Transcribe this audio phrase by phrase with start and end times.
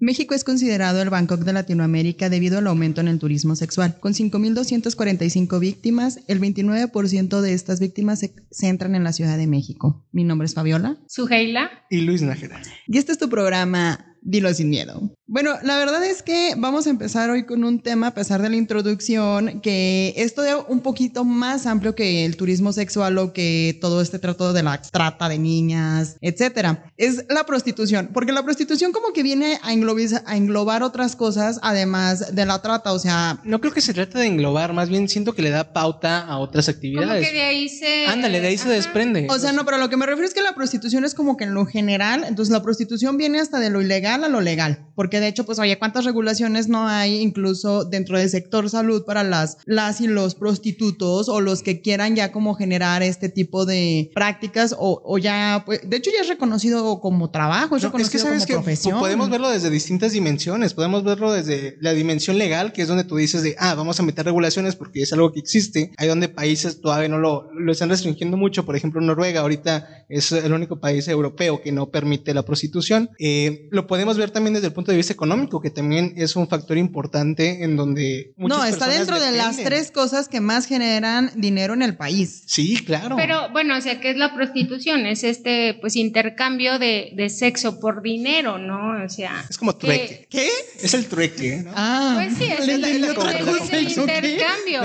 [0.00, 3.98] México es considerado el Bangkok de Latinoamérica debido al aumento en el turismo sexual.
[4.00, 10.04] Con 5.245 víctimas, el 29% de estas víctimas se centran en la Ciudad de México.
[10.10, 10.98] Mi nombre es Fabiola.
[11.06, 11.70] Suheila.
[11.90, 12.60] Y Luis Nájera.
[12.88, 15.14] Y este es tu programa Dilo sin miedo.
[15.26, 18.50] Bueno, la verdad es que vamos a empezar hoy con un tema, a pesar de
[18.50, 23.78] la introducción, que es todavía un poquito más amplio que el turismo sexual o que
[23.80, 26.92] todo este trato de la trata de niñas, etcétera.
[26.98, 31.58] Es la prostitución, porque la prostitución como que viene a englobar, a englobar otras cosas
[31.62, 33.40] además de la trata, o sea...
[33.44, 36.36] No creo que se trate de englobar, más bien siento que le da pauta a
[36.36, 37.24] otras actividades.
[37.24, 38.06] Como que de ahí se...
[38.08, 39.26] Ándale, de ahí se desprende.
[39.30, 41.44] O sea, no, pero lo que me refiero es que la prostitución es como que
[41.44, 45.13] en lo general, entonces la prostitución viene hasta de lo ilegal a lo legal, porque
[45.20, 49.58] de hecho, pues oye, ¿cuántas regulaciones no hay incluso dentro del sector salud para las,
[49.64, 54.74] las y los prostitutos o los que quieran ya como generar este tipo de prácticas
[54.78, 58.10] o, o ya, pues, de hecho ya es reconocido como trabajo, es No, reconocido es
[58.10, 58.98] que sabes como que profesión.
[58.98, 60.74] podemos verlo desde distintas dimensiones.
[60.74, 64.02] Podemos verlo desde la dimensión legal, que es donde tú dices de, ah, vamos a
[64.02, 65.92] meter regulaciones porque es algo que existe.
[65.96, 68.64] Hay donde países todavía no lo, lo están restringiendo mucho.
[68.64, 73.10] Por ejemplo, Noruega ahorita es el único país europeo que no permite la prostitución.
[73.18, 76.48] Eh, lo podemos ver también desde el punto de vista económico, que también es un
[76.48, 80.66] factor importante en donde muchas No, está personas dentro de las tres cosas que más
[80.66, 82.42] generan dinero en el país.
[82.46, 83.16] Sí, claro.
[83.16, 85.06] Pero bueno, o sea, ¿qué es la prostitución?
[85.06, 89.04] Es este, pues, intercambio de, de sexo por dinero, ¿no?
[89.04, 89.44] O sea...
[89.48, 90.26] es como que- trueque.
[90.30, 90.48] ¿Qué?
[90.82, 91.72] Es el trueque, ¿no?
[91.74, 94.82] Ah, Pues sí, es le el, el- cosa, es el intercambio.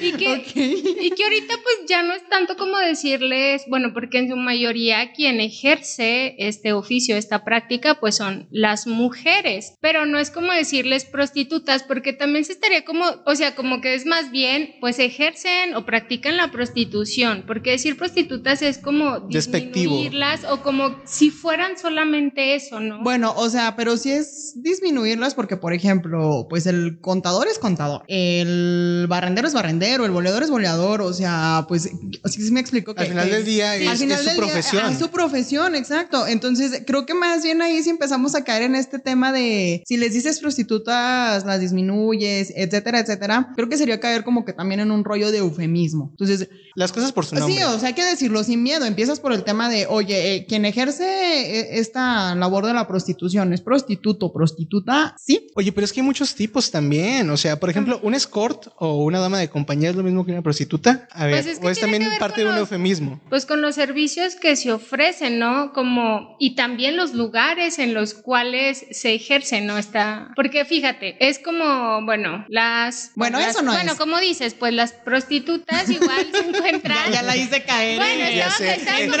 [0.00, 0.44] Y que,
[1.02, 5.12] y que ahorita pues ya no es tanto como decirles, bueno, porque en su mayoría
[5.12, 11.04] quien ejerce este oficio, esta práctica, pues son las mujeres, pero no es como decirles
[11.04, 15.74] prostitutas, porque también se estaría como, o sea, como que es más bien, pues ejercen
[15.74, 19.94] o practican la prostitución, porque decir prostitutas es como Despectivo.
[19.94, 23.02] disminuirlas o como si fueran solamente eso, ¿no?
[23.02, 28.02] Bueno, o sea, pero sí es disminuirlas porque, por ejemplo, pues el contador es contador,
[28.08, 31.90] el barrendero es barrendero, el boleador es boleador, o sea, pues
[32.24, 34.28] así sí me explico que Al final que del día al es, final es su
[34.28, 34.92] del profesión.
[34.92, 36.26] es su profesión, exacto.
[36.26, 39.49] Entonces, creo que más bien ahí sí empezamos a caer en este tema de
[39.86, 43.52] si les dices prostitutas, las disminuyes, etcétera, etcétera.
[43.56, 46.08] Creo que sería caer como que también en un rollo de eufemismo.
[46.12, 46.48] Entonces,
[46.80, 47.54] Las cosas por su nombre.
[47.56, 48.84] Sí, o sea, hay que decirlo sin miedo.
[48.86, 53.52] Empiezas por el tema de, oye, eh, quien ejerce eh, esta labor de la prostitución
[53.52, 55.48] es prostituto, prostituta, sí.
[55.54, 57.28] Oye, pero es que hay muchos tipos también.
[57.30, 60.32] O sea, por ejemplo, un escort o una dama de compañía es lo mismo que
[60.32, 61.06] una prostituta.
[61.12, 63.20] A ver, Pues es que o es también parte con de un los- eufemismo.
[63.28, 65.72] Pues con los servicios que se ofrecen, ¿no?
[65.72, 69.76] Como, y también los lugares en los cuales se ejercen, ¿no?
[69.78, 73.10] Está, porque fíjate, es como, bueno, las...
[73.16, 73.98] Bueno, las- eso no Bueno, es.
[73.98, 76.69] como dices, pues las prostitutas igual se encuentran...
[77.12, 77.98] Ya la hice caer.
[77.98, 78.36] Bueno, eh.
[78.36, 78.80] ya estaba sé.
[78.84, 79.16] pensando,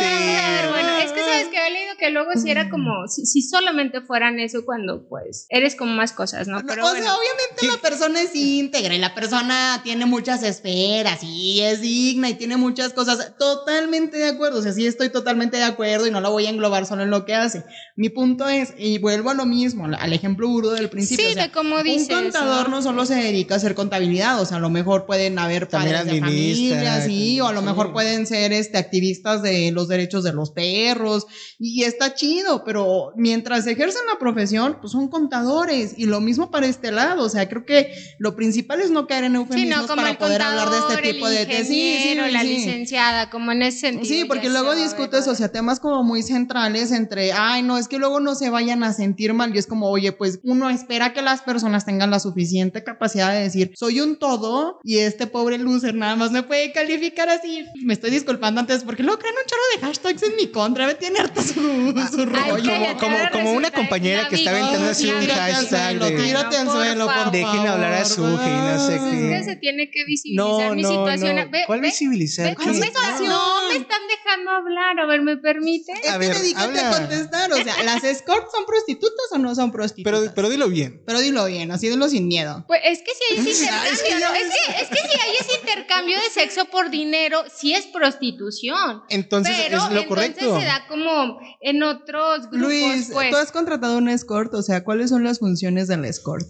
[0.00, 3.26] Eh, bueno, este- es que sabes que había leído que luego si era como, si,
[3.26, 6.62] si solamente fueran eso cuando pues eres como más cosas, ¿no?
[6.66, 7.04] Pero o bueno.
[7.04, 12.30] sea, obviamente la persona es íntegra y la persona tiene muchas esferas y es digna
[12.30, 13.34] y tiene muchas cosas.
[13.38, 14.58] Totalmente de acuerdo.
[14.58, 17.10] O sea, sí estoy totalmente de acuerdo y no la voy a englobar solo en
[17.10, 17.64] lo que hace.
[17.96, 21.24] Mi punto es, y vuelvo a lo mismo, al ejemplo burdo del principio.
[21.26, 22.08] Sí, o sea, de como dices.
[22.16, 25.38] Un contador no solo se dedica a hacer contabilidad, o sea, a lo mejor pueden
[25.38, 27.66] haber También padres de administra, familia, sí, o a lo sí.
[27.66, 31.26] mejor pueden ser este activistas de los derechos de los perros,
[31.58, 36.66] y está chido, pero mientras ejercen la profesión, pues son contadores, y lo mismo para
[36.66, 39.86] este lado, o sea, creo que lo principal es no caer en Sí, eufemismos no,
[39.88, 42.48] como para poder hablar de este tipo de de- sí, sí, la sí.
[42.48, 44.04] licenciada, como en ese sentido.
[44.04, 47.98] Sí, porque luego discutes, o sea, temas como muy centrales entre, ay, no, es que
[47.98, 49.54] luego no se vayan a sentir mal.
[49.54, 53.40] Y es como, oye, pues uno espera que las personas tengan la suficiente capacidad de
[53.40, 57.64] decir, soy un todo y este pobre loser nada más me puede calificar así.
[57.82, 60.86] Me estoy disculpando antes porque luego crean un chorro de hashtags en mi contra.
[60.86, 62.96] Me tiene harta su, su rollo.
[63.00, 64.68] como- ahora como una compañera que está víctima.
[64.68, 67.08] aventando así un tírate al hashtag suelo, de- tírate al suelo.
[67.32, 69.34] Dejen hablar a Suge y no sé qué.
[69.34, 71.36] es que se tiene que visibilizar No, mi no, situación.
[71.36, 71.50] no.
[71.50, 72.56] Ve- ¿Cuál ve- visibilizar?
[72.58, 73.28] no, me, situación?
[73.28, 74.98] no me están dejando hablar.
[75.00, 75.92] A ver, ¿me permite?
[75.92, 76.88] Es A que ver, dedícate habla.
[76.90, 77.52] a contestar.
[77.52, 80.20] O sea, ¿las escorts son prostitutas o no son prostitutas?
[80.20, 81.02] Pero, pero dilo bien.
[81.06, 82.64] Pero dilo bien, así dilo sin miedo.
[82.66, 85.20] Pues es que si hay ese Ay, es que intercambio, es, que, es que si
[85.20, 89.02] hay ese intercambio de sexo por dinero, sí es prostitución.
[89.08, 90.58] Entonces pero es lo entonces correcto.
[90.60, 93.30] se da como en otros grupos, Luis, pues.
[93.30, 96.46] tú has contratado un escort, o sea, ¿cuáles son las funciones del escort?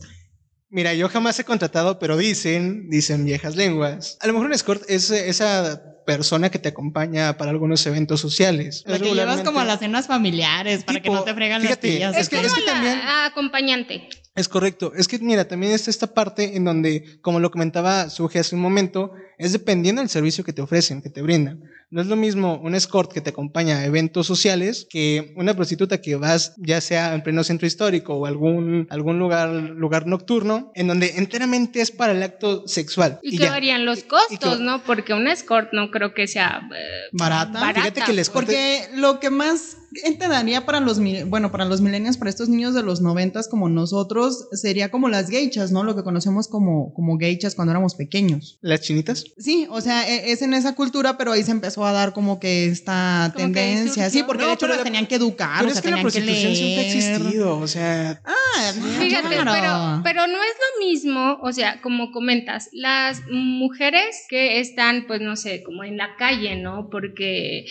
[0.70, 4.18] Mira, yo jamás he contratado, pero dicen, dicen viejas lenguas.
[4.20, 8.82] A lo mejor un escort es esa persona que te acompaña para algunos eventos sociales.
[8.86, 11.94] La que llevas como a las cenas familiares para que no te fregan fíjate, las
[11.96, 12.14] pillas.
[12.16, 14.08] es es que- como es que la también- acompañante.
[14.36, 14.92] Es correcto.
[14.96, 18.62] Es que, mira, también está esta parte en donde, como lo comentaba Suge hace un
[18.62, 21.62] momento, es dependiendo del servicio que te ofrecen, que te brindan.
[21.90, 26.00] no es lo mismo un escort que te acompaña a eventos sociales que una prostituta
[26.00, 30.88] que vas ya sea en pleno centro histórico o algún, algún lugar, lugar nocturno en
[30.88, 33.20] donde enteramente es para el acto sexual.
[33.22, 34.82] Y, que varían los costos, ¿no?
[34.82, 37.72] Porque un escort no creo que sea eh, barata.
[37.72, 41.80] Fíjate que el escort Porque lo que más te daría para los, bueno, para los
[41.80, 45.84] millennials, para estos niños de los noventas como nosotros, sería como las geichas, ¿no?
[45.84, 48.58] Lo que conocemos como, como geichas cuando éramos pequeños.
[48.60, 49.24] ¿Las chinitas?
[49.38, 52.40] Sí, o sea, e, es en esa cultura, pero ahí se empezó a dar como
[52.40, 54.10] que esta tendencia.
[54.10, 56.02] Sí, porque de hecho las tenían que educar, pero o sea, es que la que
[56.02, 58.20] prostitución siempre ha existido, o sea...
[58.24, 59.52] Ah, Fíjate, claro.
[59.52, 65.20] pero, pero no es lo mismo, o sea, como comentas, las mujeres que están, pues
[65.20, 66.88] no sé, como en la calle, ¿no?
[66.90, 67.66] Porque,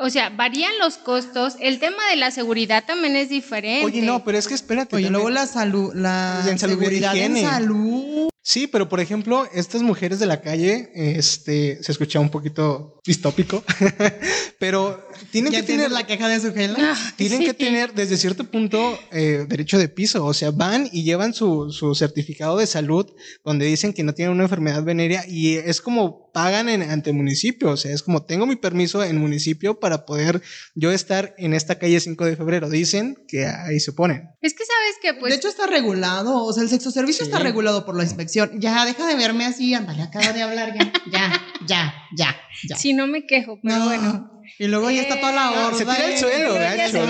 [0.00, 1.54] o sea, varían los costos.
[1.60, 3.84] El tema de la seguridad también es diferente.
[3.86, 4.96] Oye, no, pero es que espérate.
[4.96, 7.42] Oye, también- luego la salud, la En salud y seguridad en higiene.
[7.50, 8.28] salud.
[8.42, 13.64] Sí, pero por ejemplo, estas mujeres de la calle, este, se escucha un poquito distópico,
[14.60, 16.76] pero tienen Ya que tener la queja de su gela.
[16.80, 17.44] Ah, Tienen sí.
[17.46, 21.70] que tener desde cierto punto eh, derecho de piso, o sea, van y llevan su,
[21.72, 23.06] su certificado de salud
[23.44, 27.16] donde dicen que no tienen una enfermedad venérea y es como pagan en, ante el
[27.16, 30.42] municipio, o sea, es como tengo mi permiso en municipio para poder
[30.74, 34.28] yo estar en esta calle 5 de febrero, dicen que ahí se ponen.
[34.42, 36.44] Es que sabes que, pues, de hecho, está regulado.
[36.44, 37.30] O sea, el sexo servicio Sí.
[37.30, 38.50] está regulado por la inspección.
[38.60, 39.72] Ya, deja de verme así.
[39.72, 40.92] Ándale, acaba de hablar ya.
[41.10, 42.36] Ya, ya, ya,
[42.68, 42.76] ya.
[42.76, 43.84] si no me quejo, pero No.
[43.86, 44.42] bueno.
[44.58, 45.78] Y luego ya está toda la Eh, horda.
[45.78, 47.08] se tira el suelo, se- y luego ya gacho, se van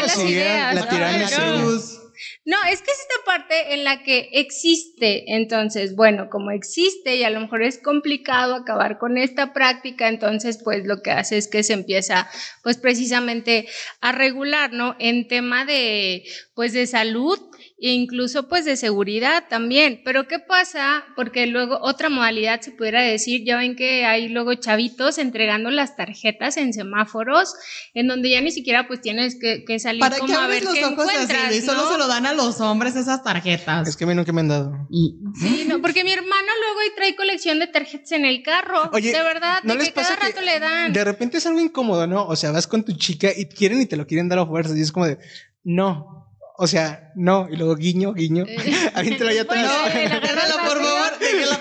[0.00, 0.06] ¿no?
[0.06, 0.74] las ideas.
[0.76, 1.99] La serio.
[2.44, 2.56] No.
[2.70, 7.30] Es que es esta parte en la que existe, entonces, bueno, como existe y a
[7.30, 11.62] lo mejor es complicado acabar con esta práctica, entonces, pues lo que hace es que
[11.62, 12.28] se empieza,
[12.62, 13.66] pues precisamente
[14.00, 14.96] a regular, ¿no?
[14.98, 16.24] En tema de,
[16.54, 17.38] pues de salud
[17.82, 20.02] e incluso pues de seguridad también.
[20.04, 21.04] Pero ¿qué pasa?
[21.16, 25.96] Porque luego otra modalidad se pudiera decir, ya ven que hay luego chavitos entregando las
[25.96, 27.54] tarjetas en semáforos,
[27.94, 30.58] en donde ya ni siquiera pues tienes que, que salir ¿Para qué como a abres
[30.60, 31.14] ver los qué ojos así?
[31.14, 31.64] encuentras, Luis?
[31.64, 33.88] Solo se lo dan a los hombres esas tarjetas.
[33.88, 34.86] Es que a mí nunca me han dado.
[34.90, 38.90] Y- Sí, no, porque mi hermano luego ahí trae colección de tarjetas en el carro.
[38.92, 40.92] Oye, de verdad, ¿no de les que cada pasa que rato le dan.
[40.92, 42.26] De repente es algo incómodo, ¿no?
[42.26, 44.76] O sea, vas con tu chica y quieren y te lo quieren dar a fuerzas
[44.76, 45.18] y es como de,
[45.64, 46.29] no.
[46.62, 47.48] O sea, no.
[47.50, 48.44] Y luego guiño, guiño.
[48.46, 48.90] Eh,
[49.30, 49.64] allá atrás.
[49.64, 50.99] por favor, pegar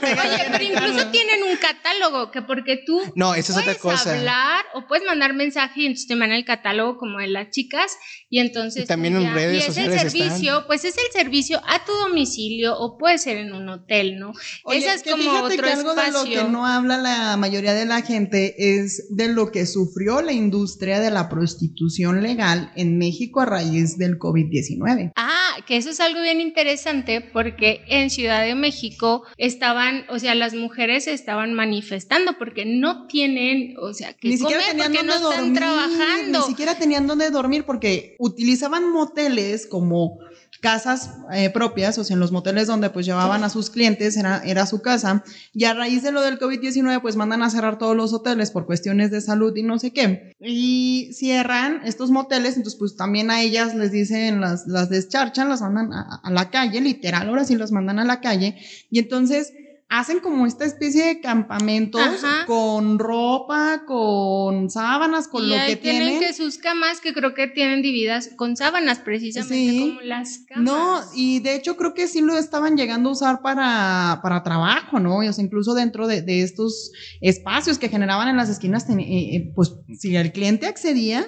[0.02, 4.16] Oye, pero incluso tienen un catálogo que porque tú No, esa es otra puedes cosa.
[4.18, 7.92] hablar o puedes mandar mensaje y entonces te mandan el catálogo como de las chicas
[8.30, 10.68] y entonces Y también en ya- redes y es sociales el servicio, están.
[10.68, 14.34] pues es el servicio a tu domicilio o puede ser en un hotel, ¿no?
[14.64, 17.74] Oye, Esa es que como otro que algo de lo que no habla la mayoría
[17.74, 22.98] de la gente es de lo que sufrió la industria de la prostitución legal en
[22.98, 25.12] México a raíz del COVID-19.
[25.16, 30.36] Ah, que eso es algo bien interesante porque en Ciudad de México estaban, o sea,
[30.36, 35.08] las mujeres estaban manifestando porque no tienen, o sea, que Ni comer siquiera tenían porque
[35.08, 36.40] no dónde están dormir, trabajando.
[36.40, 40.20] Ni siquiera tenían dónde dormir porque utilizaban moteles como
[40.60, 44.42] casas eh, propias, o sea, en los moteles donde pues llevaban a sus clientes, era,
[44.46, 45.24] era su casa,
[45.54, 48.66] y a raíz de lo del COVID-19 pues mandan a cerrar todos los hoteles por
[48.66, 53.42] cuestiones de salud y no sé qué, y cierran estos moteles, entonces pues también a
[53.42, 57.56] ellas les dicen, las, las descharchan, las mandan a, a la calle, literal, ahora sí
[57.56, 58.58] las mandan a la calle,
[58.90, 59.54] y entonces
[59.92, 62.46] hacen como esta especie de campamentos Ajá.
[62.46, 66.20] con ropa, con sábanas, con y lo que tienen tienen.
[66.20, 69.80] que sus camas que creo que tienen divididas con sábanas precisamente Sí.
[69.90, 70.64] como las camas.
[70.64, 75.00] No, y de hecho creo que sí lo estaban llegando a usar para, para trabajo,
[75.00, 75.18] ¿no?
[75.18, 79.52] O sea, incluso dentro de, de estos espacios que generaban en las esquinas, eh, eh,
[79.56, 81.28] pues si el cliente accedía,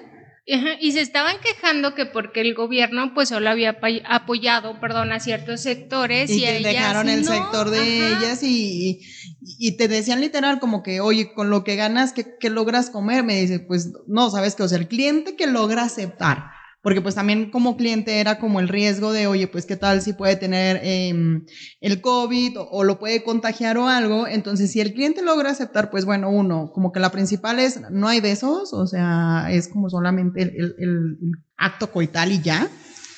[0.51, 5.11] Ajá, Y se estaban quejando que porque el gobierno pues solo había apoy- apoyado, perdón,
[5.11, 7.31] a ciertos sectores y, y te ellas dejaron el no.
[7.31, 8.17] sector de Ajá.
[8.17, 9.01] ellas y,
[9.41, 12.89] y, y te decían literal como que, oye, con lo que ganas, ¿qué, qué logras
[12.89, 13.23] comer?
[13.23, 16.49] Me dice, pues no, sabes que, o sea, el cliente que logra aceptar.
[16.83, 20.13] Porque pues también como cliente era como el riesgo de, oye, pues qué tal si
[20.13, 21.45] puede tener em,
[21.79, 24.27] el COVID o, o lo puede contagiar o algo.
[24.27, 28.07] Entonces, si el cliente logra aceptar, pues bueno, uno, como que la principal es, no
[28.07, 32.67] hay besos, o sea, es como solamente el, el- el- el acto coital y ya.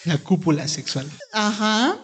[0.06, 1.08] La cúpula sexual.
[1.32, 1.96] Ajá.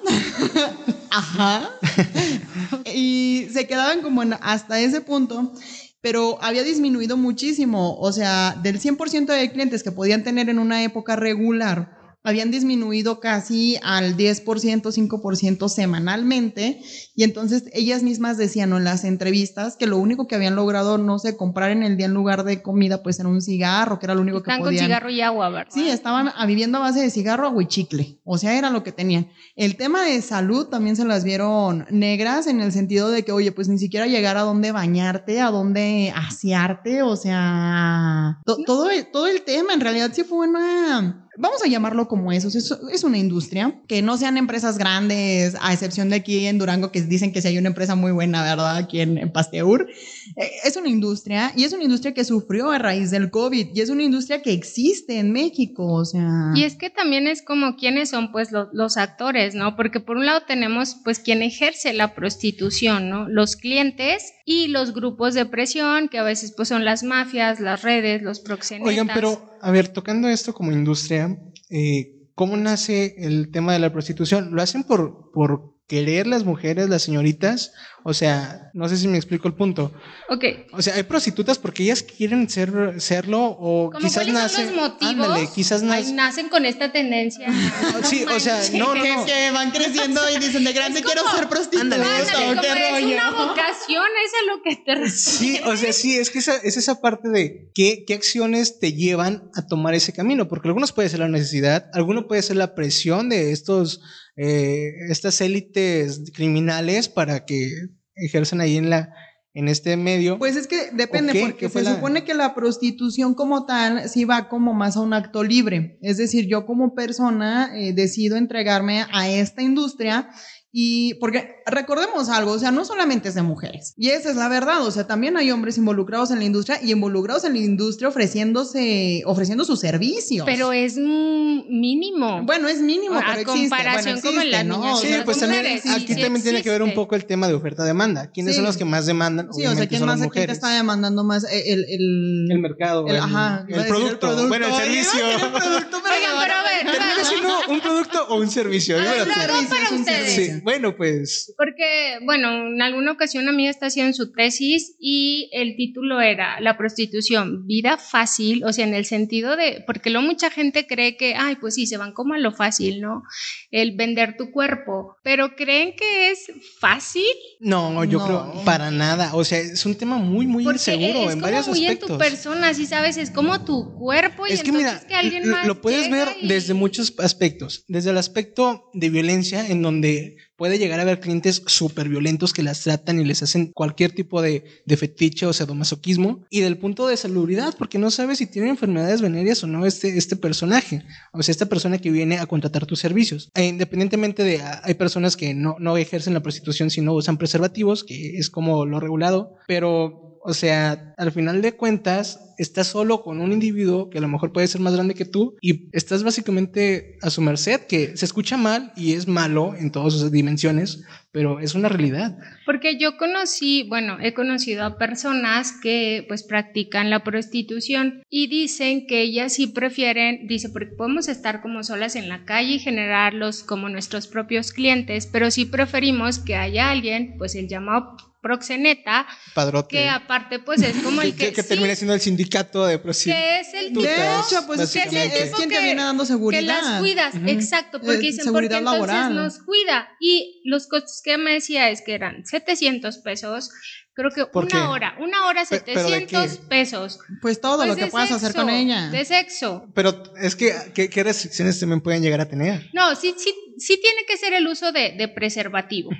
[1.12, 1.70] Ajá.
[2.94, 5.54] y se quedaban como en hasta ese punto,
[6.02, 7.98] pero había disminuido muchísimo.
[8.00, 13.20] O sea, del 100% de clientes que podían tener en una época regular, habían disminuido
[13.20, 16.82] casi al 10%, 5% semanalmente.
[17.16, 21.18] Y entonces ellas mismas decían en las entrevistas que lo único que habían logrado, no
[21.20, 24.16] sé, comprar en el día en lugar de comida, pues era un cigarro, que era
[24.16, 24.64] lo único que podían.
[24.64, 25.72] con cigarro y agua, ¿verdad?
[25.74, 28.20] Sí, estaban viviendo a base de cigarro, agua y chicle.
[28.26, 29.30] O sea, era lo que tenían.
[29.56, 33.52] El tema de salud también se las vieron negras en el sentido de que, oye,
[33.52, 39.44] pues ni siquiera llegar a dónde bañarte, a dónde asearte, o sea, todo, todo el
[39.44, 44.02] tema en realidad sí fue una vamos a llamarlo como eso, es, una industria, que
[44.02, 47.58] no sean empresas grandes, a excepción de aquí en Durango, que dicen que si hay
[47.58, 48.76] una empresa muy buena, ¿verdad?
[48.76, 49.88] Aquí en, Pasteur.
[50.36, 53.82] Eh, es una industria y es una industria que sufrió a raíz del COVID y
[53.82, 56.52] es una industria que existe en México, o sea.
[56.56, 59.76] Y es que también es como quiénes son pues los actores, ¿no?
[59.76, 63.30] Porque por un lado tenemos pues quien ejerce la prostitución, ¿no?
[63.30, 67.82] Los clientes y los grupos de presión, que a veces pues son las mafias, las
[67.82, 68.90] redes, los proxenetas.
[68.90, 71.29] Oigan, pero a ver, tocando esto como industria,
[71.70, 74.56] eh, ¿cómo nace el tema de la prostitución?
[74.56, 79.18] ¿Lo hacen por, por querer las mujeres, las señoritas, o sea, no sé si me
[79.18, 79.92] explico el punto.
[80.30, 80.46] Ok.
[80.72, 84.68] O sea, hay prostitutas porque ellas quieren ser, serlo o quizás nacen.
[84.68, 85.26] Son los motivos?
[85.26, 87.48] Ándale, quizás nacen con esta tendencia.
[88.04, 91.82] sí, o sea, no, no, Que van creciendo y dicen de grande quiero ser prostituta.
[91.82, 95.24] Ándale, es, una vocación, es a lo que te refieres.
[95.24, 98.94] Sí, o sea, sí, es que esa, es esa parte de qué, qué acciones te
[98.94, 102.76] llevan a tomar ese camino, porque algunos puede ser la necesidad, alguno puede ser la
[102.76, 104.02] presión de estos
[104.42, 107.70] eh, estas élites criminales para que
[108.16, 109.14] ejercen ahí en la
[109.54, 110.38] en este medio.
[110.38, 114.74] Pues es que depende, porque se supone que la prostitución como tal sí va como
[114.74, 115.98] más a un acto libre.
[116.02, 120.30] Es decir, yo como persona eh, decido entregarme a esta industria
[120.72, 123.94] y porque recordemos algo, o sea, no solamente es de mujeres.
[123.98, 126.92] Y esa es la verdad, o sea, también hay hombres involucrados en la industria y
[126.92, 130.46] involucrados en la industria ofreciéndose, ofreciendo sus servicios.
[130.46, 132.44] Pero es mínimo.
[132.44, 134.96] Bueno, es mínimo, a pero comparación con la ¿no?
[134.98, 138.30] Sí, pues también aquí también tiene que ver un poco el tema de oferta-demanda.
[138.32, 139.52] ¿Quiénes son los que más demandan?
[139.54, 143.08] Sí, o sea, ¿quién más aquí está demandando más el, el, el mercado?
[143.08, 145.26] El, ajá, el, producto, bueno, el servicio.
[145.26, 146.80] Oigan, pero a ver,
[147.70, 148.98] un producto o un servicio.
[148.98, 150.59] para ustedes.
[150.70, 151.54] Bueno, pues.
[151.58, 156.60] Porque, bueno, en alguna ocasión a mí está haciendo su tesis y el título era
[156.60, 161.18] La prostitución, vida fácil, o sea, en el sentido de, porque luego mucha gente cree
[161.18, 163.24] que, ay, pues sí, se van como a lo fácil, ¿no?
[163.72, 167.24] El vender tu cuerpo, pero ¿creen que es fácil?
[167.60, 171.68] No, yo creo para nada, o sea, es un tema muy, muy inseguro en varios
[171.68, 172.10] muy aspectos.
[172.10, 175.48] en tu persona, si sabes, es como tu cuerpo y es que mira, que alguien
[175.50, 180.78] más lo puedes ver desde muchos aspectos, desde el aspecto de violencia en donde puede
[180.78, 184.66] llegar a haber clientes súper violentos que las tratan y les hacen cualquier tipo de,
[184.86, 186.46] de fetiche o sadomasoquismo.
[186.50, 190.18] Y del punto de salubridad, porque no sabes si tiene enfermedades venéreas o no este,
[190.18, 191.04] este personaje.
[191.32, 193.50] O sea, esta persona que viene a contratar tus servicios.
[193.56, 197.38] E independientemente de, ah, hay personas que no, no ejercen la prostitución si no usan
[197.38, 203.24] preservativos, que es como lo regulado, pero o sea, al final de cuentas, estás solo
[203.24, 206.24] con un individuo que a lo mejor puede ser más grande que tú y estás
[206.24, 211.04] básicamente a su merced, que se escucha mal y es malo en todas sus dimensiones,
[211.32, 212.38] pero es una realidad.
[212.66, 219.08] Porque yo conocí, bueno, he conocido a personas que pues practican la prostitución y dicen
[219.08, 223.64] que ellas sí prefieren, dice, porque podemos estar como solas en la calle y generarlos
[223.64, 229.96] como nuestros propios clientes, pero sí preferimos que haya alguien, pues el llamado proxeneta, Padrote.
[229.96, 231.52] que aparte pues es como el que...
[231.52, 233.42] que, termina siendo el sindicato de prostitutas.
[233.42, 236.62] Que es el De hecho, pues es, es, quien te viene dando seguridad.
[236.62, 239.32] Que las cuidas, exacto, porque dicen, seguridad porque laboral.
[239.32, 240.10] entonces nos cuida.
[240.20, 243.72] Y los costos que me decía es que eran 700 pesos,
[244.14, 247.20] creo que una hora, una hora 700 pesos.
[247.42, 249.10] Pues todo lo pues que puedas hacer con ella.
[249.10, 249.88] De sexo.
[249.94, 252.90] Pero es que, ¿qué, ¿qué, restricciones también pueden llegar a tener?
[252.94, 256.12] No, sí, sí, sí tiene que ser el uso de, de preservativo.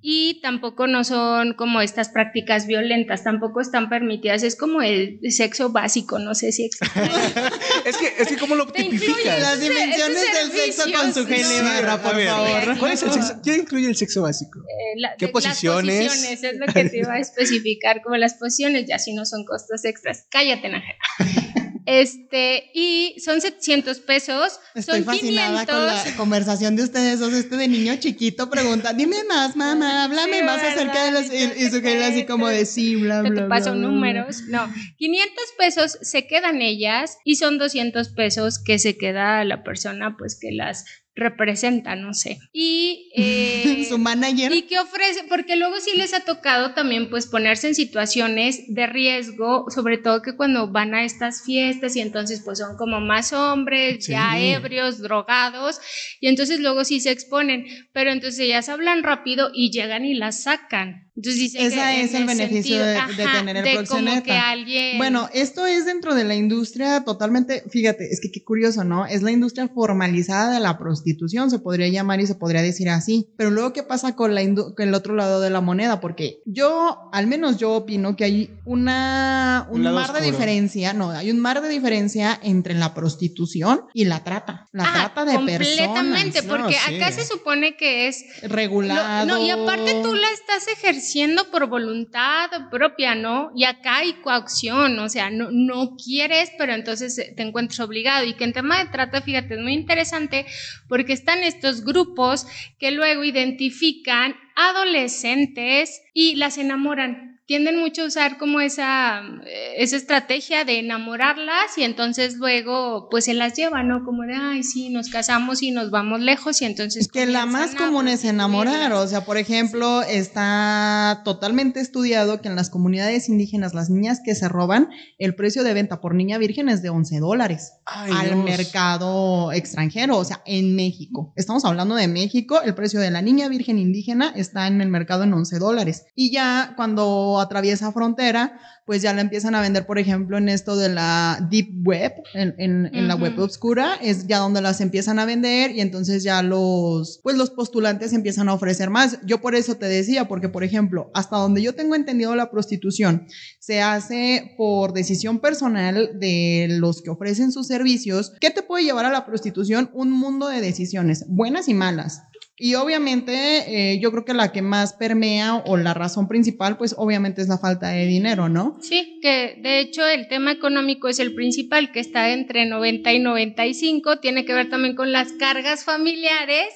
[0.00, 4.42] Y tampoco no son como estas prácticas violentas, tampoco están permitidas.
[4.42, 6.66] Es como el sexo básico, no sé si
[7.84, 9.40] es que, es que ¿cómo lo tipificas?
[9.40, 12.78] Las dimensiones del sexo con su género, por favor.
[12.78, 13.40] ¿Cuál es el sexo?
[13.42, 14.60] ¿Qué incluye el sexo básico?
[14.60, 16.04] Eh, ¿Qué posiciones?
[16.04, 19.24] Las posiciones es lo que te iba a especificar, como las posiciones, ya si no
[19.24, 20.26] son costos extras.
[20.30, 20.98] Cállate, Nájera.
[21.86, 24.58] Este, y son 700 pesos.
[24.74, 27.32] Estoy son fascinada con la conversación de ustedes dos.
[27.32, 31.32] Este de niño chiquito pregunta, dime más, mamá, háblame más acerca de los.
[31.32, 33.42] Y, su así como de sí, bla, bla.
[33.42, 34.42] Te paso números.
[34.48, 40.16] No, 500 pesos se quedan ellas y son 200 pesos que se queda la persona,
[40.18, 40.84] pues que las
[41.16, 42.38] representa, no sé.
[42.52, 44.52] Y eh, su manager.
[44.52, 48.86] Y qué ofrece, porque luego sí les ha tocado también pues ponerse en situaciones de
[48.86, 53.32] riesgo, sobre todo que cuando van a estas fiestas y entonces pues son como más
[53.32, 55.80] hombres, ya ebrios, drogados,
[56.20, 60.42] y entonces luego sí se exponen, pero entonces ellas hablan rápido y llegan y las
[60.42, 61.05] sacan.
[61.16, 62.98] Entonces dice Ese es el beneficio de,
[63.38, 64.54] tener el proxeneta.
[64.98, 69.06] Bueno, esto es dentro de la industria totalmente, fíjate, es que qué curioso, ¿no?
[69.06, 73.28] Es la industria formalizada de la prostitución, se podría llamar y se podría decir así.
[73.36, 76.00] Pero luego, ¿qué pasa con, la con el otro lado de la moneda?
[76.00, 81.30] Porque yo, al menos yo opino que hay una, un, mar de diferencia, no, hay
[81.30, 84.68] un mar de diferencia entre la prostitución y la trata.
[84.72, 85.88] La ah, trata de personas.
[85.88, 89.24] Completamente, porque acá se supone que es regulado.
[89.24, 93.50] no, y aparte tú la estás ejerciendo siendo por voluntad propia, ¿no?
[93.54, 98.24] Y acá hay coacción, o sea, no, no quieres, pero entonces te encuentras obligado.
[98.26, 100.46] Y que en tema de trata, fíjate, es muy interesante
[100.88, 102.46] porque están estos grupos
[102.78, 109.96] que luego identifican adolescentes y las enamoran tienden mucho a usar como esa, eh, esa
[109.96, 114.04] estrategia de enamorarlas y entonces luego pues se las lleva, ¿no?
[114.04, 117.08] Como de, ay, sí, nos casamos y nos vamos lejos y entonces...
[117.08, 122.56] Que la más común es enamorar, o sea, por ejemplo, está totalmente estudiado que en
[122.56, 124.88] las comunidades indígenas las niñas que se roban,
[125.18, 130.24] el precio de venta por niña virgen es de 11 dólares al mercado extranjero, o
[130.24, 131.32] sea, en México.
[131.36, 135.22] Estamos hablando de México, el precio de la niña virgen indígena está en el mercado
[135.22, 136.06] en 11 dólares.
[136.16, 140.76] Y ya cuando atraviesa frontera, pues ya la empiezan a vender, por ejemplo, en esto
[140.76, 145.72] de la deep web, en, la web oscura, es ya donde las empiezan a vender
[145.72, 149.18] y entonces ya los, pues los postulantes empiezan a ofrecer más.
[149.24, 153.26] Yo por eso te decía, porque por ejemplo, hasta donde yo tengo entendido la prostitución,
[153.58, 158.32] se hace por decisión personal de los que ofrecen sus servicios.
[158.40, 159.90] ¿Qué te puede llevar a la prostitución?
[159.92, 162.22] Un mundo de decisiones, buenas y malas.
[162.58, 166.94] Y obviamente eh, yo creo que la que más permea o la razón principal, pues
[166.96, 168.78] obviamente es la falta de dinero, ¿no?
[168.80, 173.18] Sí, que de hecho el tema económico es el principal, que está entre 90 y
[173.18, 176.68] 95, tiene que ver también con las cargas familiares,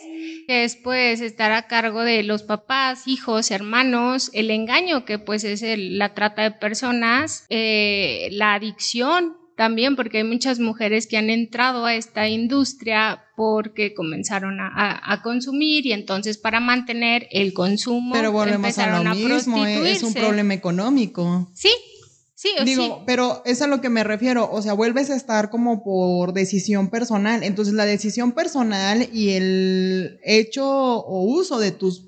[0.46, 5.44] que es pues estar a cargo de los papás, hijos, hermanos, el engaño, que pues
[5.44, 11.28] es la trata de personas, eh, la adicción, también porque hay muchas mujeres que han
[11.28, 18.32] entrado a esta industria porque comenzaron a, consumir y entonces para mantener el consumo pero
[18.32, 19.92] volvemos a lo mismo ¿eh?
[19.92, 21.68] es un problema económico sí
[22.34, 25.84] Sí, Digo, pero es a lo que me refiero, o sea, vuelves a estar como
[25.84, 27.42] por decisión personal.
[27.42, 32.06] Entonces, la decisión personal y el hecho o uso de tus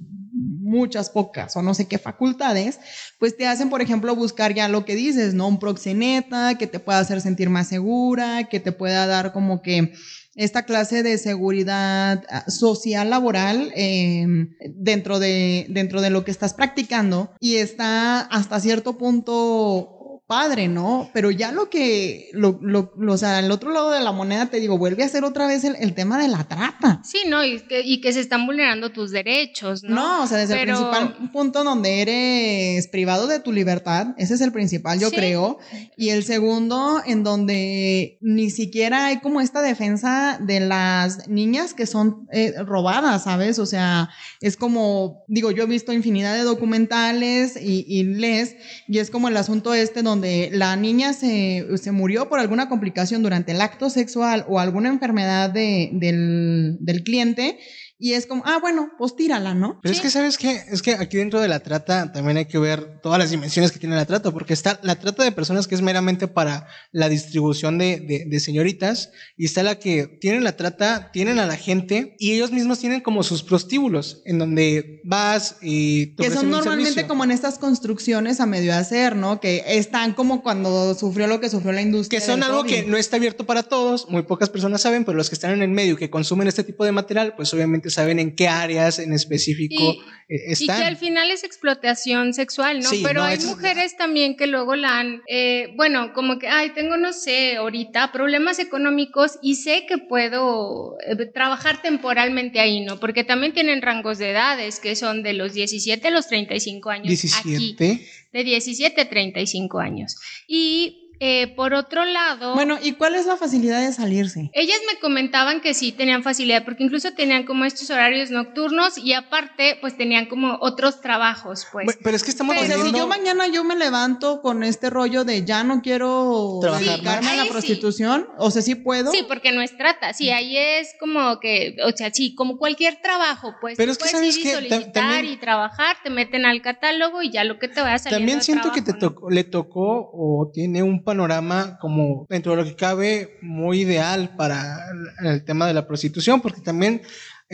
[0.73, 2.81] muchas pocas o no sé qué facultades,
[3.19, 5.47] pues te hacen, por ejemplo, buscar ya lo que dices, ¿no?
[5.47, 9.93] Un proxeneta que te pueda hacer sentir más segura, que te pueda dar como que
[10.35, 16.55] esta clase de seguridad ah, social laboral em, dentro, de, dentro de lo que estás
[16.55, 20.02] practicando y está hasta cierto punto
[20.33, 21.11] padre, ¿no?
[21.13, 24.61] Pero ya lo que, lo, lo, o sea, el otro lado de la moneda, te
[24.61, 27.03] digo, vuelve a ser otra vez el, tema de la trata.
[27.05, 27.45] Sí, ¿no?
[27.45, 29.95] Y que, y que, se están vulnerando tus derechos, ¿no?
[29.95, 34.41] No, o sea, desde el principal punto donde eres privado de tu libertad, ese es
[34.41, 35.59] el principal, yo creo.
[35.99, 41.85] Y el segundo, en donde ni siquiera hay como esta defensa de las niñas que
[41.85, 43.59] son eh, robadas, ¿sabes?
[43.59, 44.09] O sea,
[44.41, 48.57] es como, digo, yo he visto infinidad de documentales y, y les,
[48.89, 53.53] y es como el asunto este donde la niña se, murió por alguna complicación durante
[53.53, 57.59] el acto sexual o alguna enfermedad del, del cliente
[58.03, 59.79] y es como, ah, bueno, pues tírala, ¿no?
[59.81, 60.61] Pero es que, ¿sabes qué?
[60.69, 63.79] Es que aquí dentro de la trata también hay que ver todas las dimensiones que
[63.79, 67.79] tiene la trata, porque está la trata de personas que es meramente para la distribución
[67.79, 72.33] de, de, señoritas, y está la que tienen la trata, tienen a la gente, y
[72.33, 76.17] ellos mismos tienen como sus prostíbulos, en donde vas y...
[76.17, 79.39] que son normalmente como en estas construcciones a medio hacer, ¿no?
[79.39, 82.19] Que están como cuando sufrió lo que sufrió la industria.
[82.19, 85.29] Que son algo que no está abierto para todos, muy pocas personas saben, pero los
[85.29, 88.35] que están en el medio que consumen este tipo de material, pues obviamente saben en
[88.35, 89.97] qué áreas en específico
[90.29, 90.77] están.
[90.77, 92.91] Y que al final es explotación sexual, ¿no?
[93.03, 97.13] Pero hay mujeres también que luego la han, eh, bueno, como que, ay, tengo, no
[97.13, 102.99] sé, ahorita problemas económicos y sé que puedo eh, trabajar temporalmente ahí, ¿no?
[102.99, 107.09] Porque también tienen rangos de edades que son de los 17 a los 35 años.
[107.09, 108.07] 17.
[108.33, 110.17] de 17 a 35 años.
[110.49, 112.55] Y Eh, por otro lado...
[112.55, 114.51] Bueno, ¿y cuál es la facilidad de salirse?
[114.55, 119.13] Ellas me comentaban que sí tenían facilidad, porque incluso tenían como estos horarios nocturnos y
[119.13, 121.97] aparte, pues tenían como otros trabajos, pues.
[122.03, 125.23] Pero es que estamos O sea, si yo mañana yo me levanto con este rollo
[125.25, 127.33] de ya no quiero Trabajar dedicarme más.
[127.35, 127.51] a la sí.
[127.51, 129.13] prostitución, o sea, sí puedo.
[129.13, 130.13] Sí, porque no es trata.
[130.15, 133.77] Sí, ahí es como que, o sea, sí, como cualquier trabajo, pues.
[133.77, 137.23] Pero es que puedes sabes ir y solicitar también- y trabajar, te meten al catálogo
[137.23, 138.19] y ya lo que te vaya a salir.
[138.19, 142.65] También siento que te tocó, le tocó o tiene un panorama como dentro de lo
[142.65, 144.87] que cabe muy ideal para
[145.23, 147.03] el, tema de la prostitución, porque también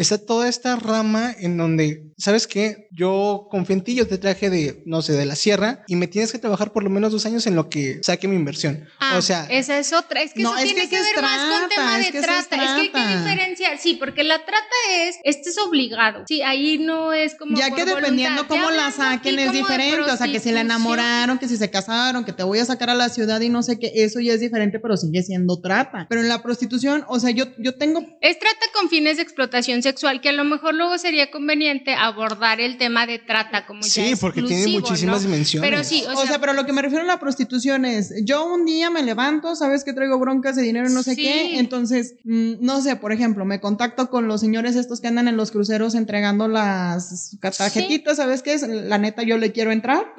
[0.03, 2.89] está toda esta rama en donde, ¿sabes qué?
[2.93, 6.07] Yo confío en ti, yo te traje de, no sé, de la sierra y me
[6.07, 8.87] tienes que trabajar por lo menos dos años en lo que saque mi inversión.
[9.01, 10.23] Ah, o sea, esa es otra.
[10.23, 12.19] Es que No, eso es tiene que que, ver más con tema es de que
[12.19, 12.57] es trata.
[12.57, 13.79] Es que hay que diferenciar.
[13.79, 16.25] Sí, porque la trata es, este es obligado.
[16.27, 17.57] Sí, ahí no es como.
[17.57, 18.67] Ya por que dependiendo voluntad.
[18.67, 22.25] Cómo la saquen es diferente, o sea, que si la enamoraron, que si se casaron,
[22.25, 24.41] que te voy a sacar a la ciudad y no sé qué, eso ya es
[24.41, 26.07] diferente, pero sigue siendo trata.
[26.09, 29.83] Pero en la prostitución, o sea, yo, yo tengo Es trata con fines de explotación
[29.89, 33.89] sexual, que a lo mejor luego sería conveniente abordar el tema de trata como ya
[33.89, 35.29] sí, porque tiene muchísimas ¿no?
[35.31, 35.71] dimensiones.
[35.71, 38.45] Pero sí, o, O, sea, pero lo que me refiero a la prostitución es, yo
[38.47, 41.23] un día me levanto, sabes que traigo broncas de dinero y no sé Sí.
[41.23, 45.29] qué, entonces, mm, no sé, por ejemplo, me contacto con los señores estos que andan
[45.29, 48.63] en los cruceros entregando las tarjetitas, ¿sabes qué es?
[48.69, 50.13] La neta, yo le quiero entrar.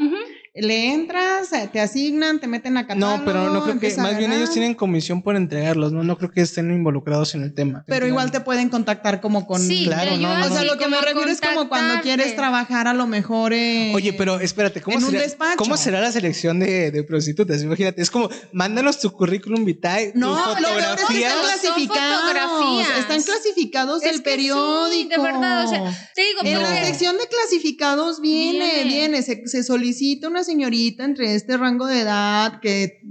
[0.61, 3.17] Le entras, eh, te asignan, te meten a catálogo.
[3.17, 6.03] no, pero no creo que, más bien ellos tienen comisión por entregarlos, ¿no?
[6.03, 7.83] No creo que estén involucrados en el tema.
[7.87, 9.61] Pero igual te pueden contactar como con...
[9.61, 12.87] Sí, Claro, no, no, O sea, lo que me refiero es como cuando quieres trabajar
[12.87, 13.95] a lo mejor en...
[13.95, 15.23] Oye, pero espérate, ¿cómo, será.
[15.57, 17.61] ¿cómo será la selección de, de prostitutas?
[17.63, 21.27] Imagínate, es como, mándanos tu currículum vitae, No, tu lo peor es que fotografía.
[21.29, 22.21] están clasificados.
[22.21, 22.99] fotografías.
[22.99, 25.09] Están clasificados Es sí, periódico.
[25.09, 28.83] de verdad, o sea, te digo, En la sección de clasificados viene, Viene.
[28.89, 33.01] viene, se, se solicita una señorita entre este rango de edad que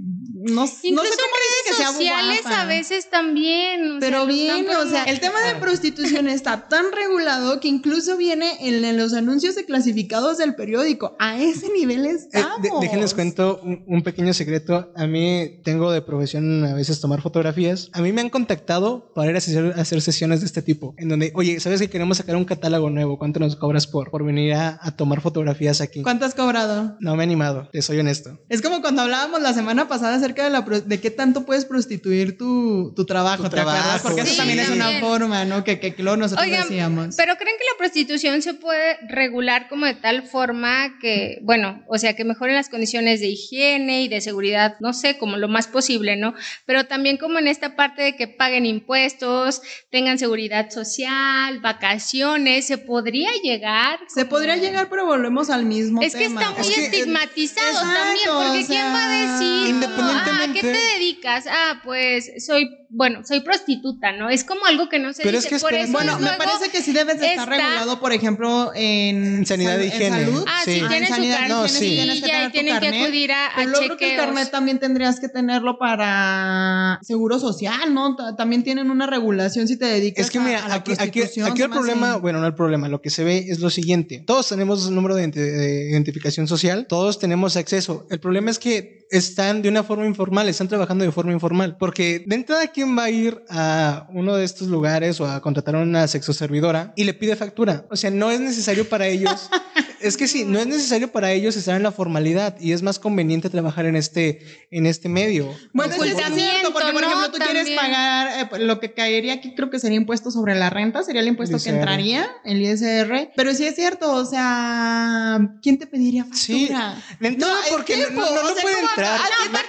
[0.41, 2.61] no, no sé cómo Incluso dice que en sea redes sociales guapa.
[2.61, 3.97] a veces también.
[3.97, 5.59] o Pero viene, o sea, el tema de Claro.
[5.61, 11.15] prostitución está tan regulado que incluso viene en, en los anuncios de clasificados del periódico.
[11.19, 12.61] A ese nivel Eh, estamos.
[12.61, 14.91] de- déjenles cuento un, un pequeño secreto.
[14.95, 17.89] A mí tengo de profesión a veces tomar fotografías.
[17.93, 20.93] A mí me han contactado para ir a hacer, a hacer sesiones de este tipo,
[20.97, 23.17] en donde, oye, ¿sabes que queremos sacar un catálogo nuevo?
[23.17, 26.01] ¿Cuánto nos cobras por, por venir a, a tomar fotografías aquí?
[26.03, 26.95] ¿Cuánto has cobrado?
[26.99, 28.39] No me he animado, te soy honesto.
[28.49, 31.65] Es como cuando hablábamos la semana pasada acerca de la pro- de qué tanto puedes
[31.65, 33.83] prostituir tu, tu trabajo, Tu ¿te acuerdas?
[33.83, 35.63] trabajo, Porque eso también es una forma, ¿no?
[35.63, 37.15] Que, que, que luego nosotros Oigan, decíamos.
[37.15, 41.97] Pero creen que la prostitución se puede regular como de tal forma que, bueno, o
[41.97, 45.67] sea, que mejoren las condiciones de higiene y de seguridad, no sé, como lo más
[45.67, 46.33] posible, ¿no?
[46.65, 52.77] Pero también como en esta parte de que paguen impuestos, tengan seguridad social, vacaciones, se
[52.77, 53.99] podría llegar.
[54.07, 57.69] Se podría llegar, pero volvemos al mismo Es que está muy Es que, eh, estigmatizado
[57.69, 59.75] exacto, también, porque o ¿quién va a decir?
[59.95, 61.45] como, ah, ¿a qué te dedicas?
[61.49, 64.29] Ah, pues soy, bueno, soy prostituta, ¿no?
[64.29, 66.69] Es como algo que no se Pero es que Por eso Bueno, es me parece
[66.71, 70.25] que sí debes de estar regulado, por ejemplo, en, sanidad en higiene.
[70.25, 70.43] salud.
[70.47, 70.73] Ah, Sí.
[70.73, 71.49] sí, Ah, en tienen su sanidad, carnet.
[71.57, 71.89] no, tienes- sí.
[71.89, 74.25] tienes que ya tener tu tienen que acudir a, a creo que el chequeos.
[74.25, 78.15] carnet también tendrías que tenerlo para seguro social, ¿no?
[78.15, 80.93] Ta- También tienen una regulación si te dedicas Es que a- mira, a la aquí,
[80.93, 83.69] aquí, prostitución, aquí el problema, bueno, no el problema, lo que se ve es lo
[83.69, 84.23] siguiente.
[84.25, 88.07] Todos tenemos un número de, de identificación social, todos tenemos acceso.
[88.09, 92.23] El problema es que están de una forma informal, están trabajando de forma informal, porque
[92.27, 95.79] de entrada, ¿quién va a ir a uno de estos lugares o a contratar a
[95.79, 97.85] una sexoservidora y le pide factura?
[97.89, 99.49] O sea, no es necesario para ellos.
[100.01, 102.99] Es que sí, no es necesario para ellos estar en la formalidad y es más
[102.99, 104.39] conveniente trabajar en este,
[104.71, 105.53] en este medio.
[105.73, 107.07] Bueno, sí es cierto, porque por ¿no?
[107.07, 110.55] ejemplo tú quieres pagar, eh, pues, lo que caería aquí creo que sería impuesto sobre
[110.55, 115.39] la renta, sería el impuesto que entraría, el ISR, pero sí es cierto, o sea,
[115.61, 116.95] ¿quién te pediría Sí, factura?
[117.21, 119.59] entrada, es porque que, no- no- no o sea, puede ¿cómo- entrar, no.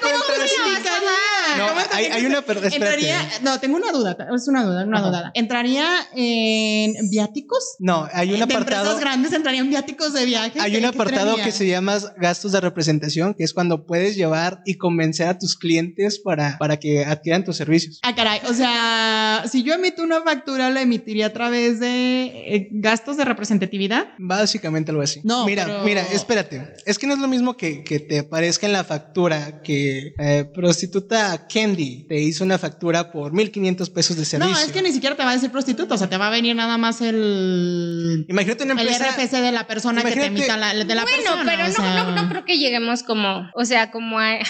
[1.58, 2.38] No, ¿Cómo hay, hay una.
[2.70, 5.06] Entraría, no, tengo una duda, es una duda, una Ajá.
[5.08, 5.30] duda.
[5.34, 7.76] ¿Entraría en viáticos?
[7.78, 8.82] No, hay un de apartado.
[8.82, 10.60] empresas grandes entrarían viáticos de viaje.
[10.60, 14.60] Hay ¿Qué- un apartado que se llama gastos de representación, que es cuando puedes llevar
[14.64, 17.98] y convencer a tus clientes para, para que adquieran tus servicios.
[18.02, 18.40] Ah, caray.
[18.48, 23.24] O sea, si yo emito una factura, la emitiría a través de eh, gastos de
[23.24, 24.08] representatividad.
[24.18, 25.20] Básicamente algo así.
[25.24, 26.74] No, mira, pero- mira, espérate.
[26.86, 30.44] Es que no es lo mismo que, que te aparezca en la factura que eh,
[30.52, 34.52] prostituta Candy te hizo una factura por 1500 pesos de servicio.
[34.54, 35.94] No, es que ni siquiera te va a decir prostituta.
[35.94, 38.26] O sea, te va a venir nada más el.
[38.28, 38.88] Imagínate una El.
[38.88, 41.42] RFC de la persona que te Imagínate- emita la, de la bueno, persona.
[41.46, 42.04] pero o no, sea.
[42.04, 44.40] no, no creo que lleguemos como, o sea, como a, a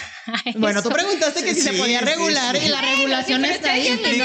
[0.56, 2.66] Bueno, tú preguntaste que si se Sí, podía sí, regular sí.
[2.66, 3.86] y la regulación Bueno, está ahí.
[3.86, 4.18] sí,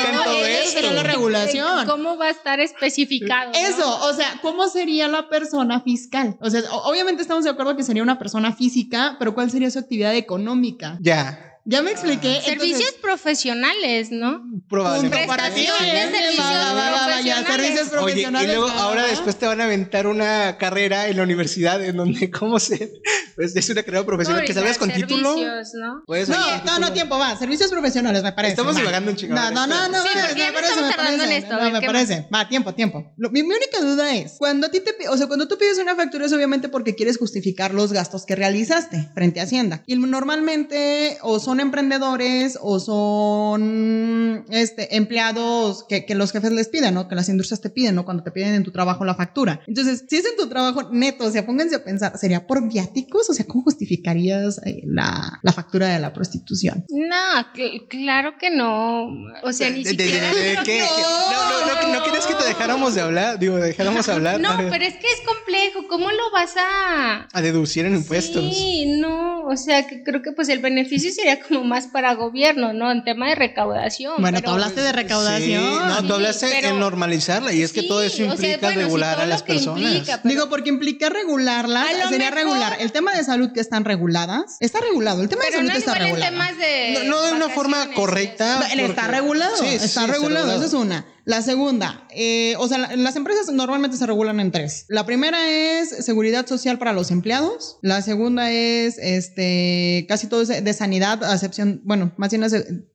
[0.82, 0.92] ¿no?
[0.92, 1.86] la regulación.
[1.88, 3.52] ¿Cómo va a estar especificado?
[3.52, 3.58] no?
[3.58, 6.38] Eso, o sea, ¿cómo sería la persona fiscal?
[6.42, 9.80] O sea, obviamente estamos de acuerdo que sería una persona física, pero ¿cuál sería su
[9.80, 10.98] actividad económica?
[11.02, 11.55] Ya.
[11.68, 12.42] Ya me expliqué.
[12.46, 14.44] Servicios profesionales, ¿no?
[14.70, 15.26] Probablemente.
[15.28, 15.66] Para ti.
[15.66, 18.48] Prestación de Bien, va, va, va, va, va, ya, servicios servicios Oye, y profesionales.
[18.56, 22.60] luego ahora después te van a aventar una carrera en la universidad en donde, ¿cómo
[22.60, 22.92] se?
[23.36, 25.34] Pues es una carrera profesional que salgas con título.
[25.34, 26.04] Servicios, ¿no?
[26.06, 27.36] Puedes No, no, no, tiempo, va.
[27.38, 28.52] Servicios profesionales, me parece.
[28.54, 28.80] Estamos va.
[28.82, 31.38] divagando un chingo, No, no, no, no, Sí, me- me no parece, me parece.
[31.38, 32.28] esto, No, me ¿qué parece.
[32.34, 33.12] Va, tiempo, tiempo.
[33.18, 35.80] Lo- mi, mi única duda es, cuando a ti te, o sea, cuando tú pides
[35.80, 39.84] una factura es obviamente porque quieres justificar los gastos que realizaste frente a Hacienda.
[39.88, 46.94] Y normalmente o son emprendedores o son este, empleados que, que los jefes les piden,
[46.94, 47.08] ¿no?
[47.08, 48.06] Que las industrias te piden, ¿no?
[48.06, 49.62] Cuando te piden en tu trabajo la factura.
[49.68, 53.30] Entonces, si es en tu trabajo neto, o sea, pónganse a pensar, ¿sería por viáticos?
[53.30, 56.86] O sea, ¿cómo justificarías eh, la, la factura de la prostitución?
[56.90, 57.16] No,
[57.56, 59.08] cl- claro que no.
[59.44, 60.86] O sea, ni ¿De, de- de- siquiera.
[61.32, 64.84] No, no, no, no querías que te dejáramos de hablar, digo, dejáramos hablar No, pero
[64.86, 65.88] es que es complejo.
[65.90, 67.28] ¿Cómo lo vas a.?
[67.32, 68.44] a deducir en impuestos.
[68.56, 72.74] Sí, no, o sea, que creo que pues el beneficio sería como más para gobierno,
[72.74, 72.92] ¿no?
[72.92, 74.14] En tema de recaudación.
[74.20, 75.64] Bueno, pero- tú hablaste de recaudación.
[75.64, 78.18] Sí, no, tú Sí, hablaste pero- en normalizarla y es que Sí, todo eso o
[78.18, 79.82] sea, implica bueno, regular a las personas.
[79.82, 82.78] implica, pero- Digo, porque implica regularla, sería mejor- regular.
[82.80, 85.22] El tema de salud que están reguladas, está regulado.
[85.22, 86.32] El tema Pero de salud no está regulado.
[86.32, 86.94] temas de.
[86.94, 88.68] No, no de una forma correcta.
[88.74, 91.06] Está regulado, Sí, sí, está regulado, esa es una.
[91.26, 94.86] La segunda, eh, o sea, la- las empresas normalmente se regulan en tres.
[94.90, 97.78] La primera es seguridad social para los empleados.
[97.82, 102.86] La segunda es, este, casi todo es de sanidad, a excepción, bueno, más bien de,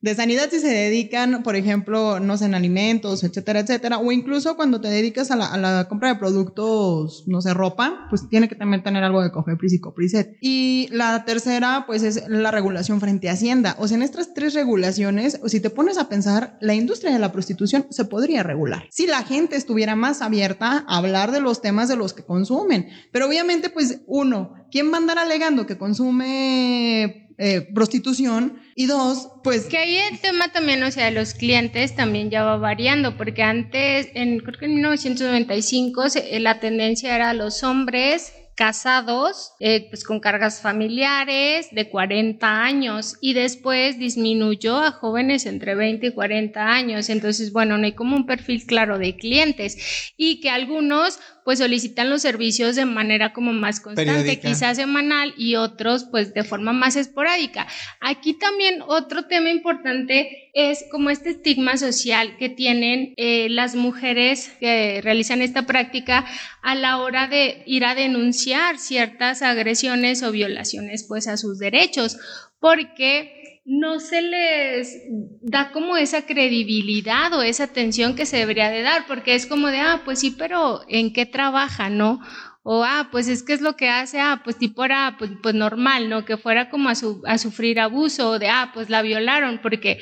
[0.00, 3.98] de sanidad si se dedican, por ejemplo, no sé, en alimentos, etcétera, etcétera.
[3.98, 8.06] O incluso cuando te dedicas a la, a la compra de productos, no sé, ropa,
[8.08, 10.36] pues tiene que también tener algo de Cofepris y Copriset.
[10.40, 13.76] Y la tercera, pues es la regulación frente a Hacienda.
[13.78, 17.32] O sea, en estas tres regulaciones, si te pones a pensar, la industria de la
[17.32, 18.84] prostitución se podría regular.
[18.90, 22.88] Si la gente estuviera más abierta a hablar de los temas de los que consumen.
[23.12, 28.60] Pero obviamente, pues uno, ¿quién va a andar alegando que consume eh, prostitución?
[28.74, 29.66] Y dos, pues...
[29.66, 33.42] Que ahí el tema también, o sea, de los clientes también ya va variando, porque
[33.42, 39.86] antes, en, creo que en 1995, se- eh, la tendencia era los hombres casados, eh,
[39.88, 46.12] pues con cargas familiares de 40 años y después disminuyó a jóvenes entre 20 y
[46.12, 47.08] 40 años.
[47.08, 52.10] Entonces, bueno, no hay como un perfil claro de clientes y que algunos pues solicitan
[52.10, 54.48] los servicios de manera como más constante, Periódica.
[54.50, 57.66] quizás semanal y otros pues de forma más esporádica.
[58.00, 64.50] Aquí también otro tema importante es como este estigma social que tienen eh, las mujeres
[64.60, 66.26] que realizan esta práctica
[66.60, 72.18] a la hora de ir a denunciar ciertas agresiones o violaciones pues a sus derechos,
[72.60, 73.37] porque
[73.68, 75.02] no se les
[75.42, 79.68] da como esa credibilidad o esa atención que se debería de dar, porque es como
[79.68, 82.18] de, ah, pues sí, pero ¿en qué trabaja, no?
[82.62, 85.54] O, ah, pues es que es lo que hace, ah, pues tipo era pues, pues
[85.54, 86.24] normal, ¿no?
[86.24, 89.98] Que fuera como a, su, a sufrir abuso, o de, ah, pues la violaron, porque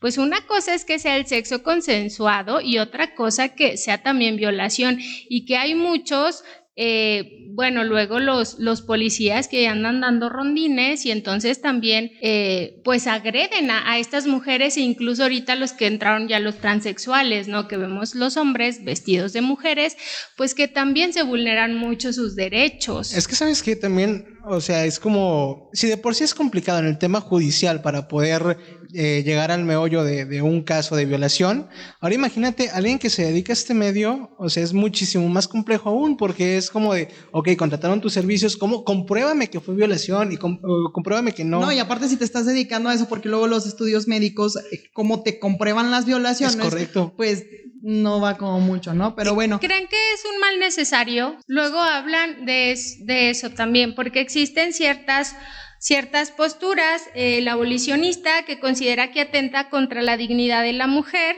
[0.00, 4.36] pues una cosa es que sea el sexo consensuado y otra cosa que sea también
[4.36, 6.44] violación y que hay muchos
[6.80, 13.08] eh, bueno, luego los, los policías que andan dando rondines y entonces también eh, pues
[13.08, 17.66] agreden a, a, estas mujeres e incluso ahorita los que entraron ya los transexuales, ¿no?
[17.66, 19.96] Que vemos los hombres vestidos de mujeres,
[20.36, 23.12] pues que también se vulneran mucho sus derechos.
[23.12, 26.78] Es que sabes que también, o sea, es como, si de por sí es complicado
[26.78, 28.56] en el tema judicial para poder
[28.94, 31.68] eh, llegar al meollo de, de, un caso de violación,
[32.00, 35.90] ahora imagínate alguien que se dedica a este medio, o sea, es muchísimo más complejo
[35.90, 38.84] aún porque es como de, ok, contrataron tus servicios, ¿cómo?
[38.84, 41.60] Compruébame que fue violación y comp compruébame que no.
[41.60, 44.84] No, y aparte si te estás dedicando a eso, porque luego los estudios médicos, eh,
[44.92, 46.56] ¿cómo te comprueban las violaciones?
[46.56, 47.14] Es correcto.
[47.16, 47.44] Pues
[47.82, 49.14] no va como mucho, ¿no?
[49.14, 49.60] Pero bueno.
[49.60, 51.36] ¿Creen que es un mal necesario?
[51.46, 55.34] Luego hablan de, de eso también, porque existen ciertas
[55.78, 61.36] ciertas posturas, eh, el abolicionista que considera que atenta contra la dignidad de la mujer